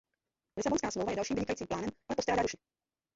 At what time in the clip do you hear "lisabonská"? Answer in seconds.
0.57-0.91